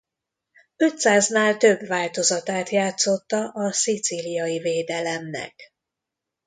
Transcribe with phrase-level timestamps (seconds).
[0.77, 5.73] Ötszáznál több változatát játszotta a szicíliai védelemnek.